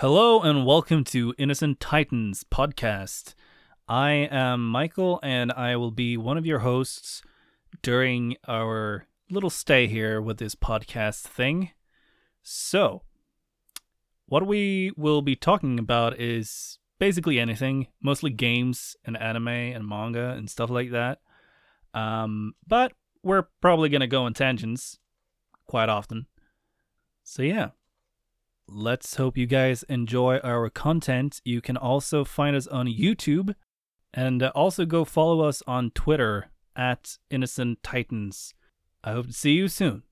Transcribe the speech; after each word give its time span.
Hello 0.00 0.40
and 0.40 0.64
welcome 0.64 1.04
to 1.04 1.34
Innocent 1.36 1.78
Titans 1.78 2.42
podcast. 2.42 3.34
I 3.86 4.12
am 4.30 4.66
Michael 4.66 5.20
and 5.22 5.52
I 5.52 5.76
will 5.76 5.90
be 5.90 6.16
one 6.16 6.38
of 6.38 6.46
your 6.46 6.60
hosts 6.60 7.20
during 7.82 8.36
our 8.48 9.04
little 9.30 9.50
stay 9.50 9.88
here 9.88 10.22
with 10.22 10.38
this 10.38 10.54
podcast 10.54 11.24
thing. 11.24 11.72
So, 12.42 13.02
what 14.24 14.46
we 14.46 14.90
will 14.96 15.20
be 15.20 15.36
talking 15.36 15.78
about 15.78 16.18
is 16.18 16.78
basically 16.98 17.38
anything, 17.38 17.88
mostly 18.02 18.30
games 18.30 18.96
and 19.04 19.18
anime 19.18 19.48
and 19.48 19.86
manga 19.86 20.30
and 20.30 20.48
stuff 20.48 20.70
like 20.70 20.92
that. 20.92 21.18
Um, 21.92 22.54
but 22.66 22.94
we're 23.22 23.48
probably 23.60 23.90
going 23.90 24.00
to 24.00 24.06
go 24.06 24.22
on 24.22 24.32
tangents 24.32 24.98
quite 25.66 25.90
often. 25.90 26.24
So, 27.22 27.42
yeah. 27.42 27.72
Let's 28.72 29.16
hope 29.16 29.36
you 29.36 29.48
guys 29.48 29.82
enjoy 29.88 30.38
our 30.44 30.70
content. 30.70 31.40
You 31.44 31.60
can 31.60 31.76
also 31.76 32.24
find 32.24 32.54
us 32.54 32.68
on 32.68 32.86
YouTube 32.86 33.56
and 34.14 34.44
uh, 34.44 34.52
also 34.54 34.86
go 34.86 35.04
follow 35.04 35.40
us 35.40 35.60
on 35.66 35.90
Twitter 35.90 36.50
at 36.76 37.18
Innocent 37.30 37.82
Titans. 37.82 38.54
I 39.02 39.10
hope 39.10 39.26
to 39.26 39.32
see 39.32 39.54
you 39.54 39.66
soon. 39.66 40.04